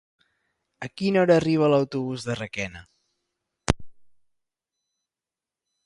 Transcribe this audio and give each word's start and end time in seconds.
A 0.85 0.89
quina 1.01 1.21
hora 1.23 1.35
arriba 1.41 1.69
l'autobús 1.73 2.25
de 2.31 2.39
Requena? 2.39 2.83